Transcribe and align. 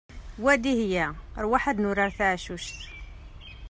Wa 0.43 0.53
Dihya 0.63 1.07
ṛwaḥ 1.43 1.63
ad 1.71 1.77
nurar 1.79 2.11
taɛcuct! 2.17 2.79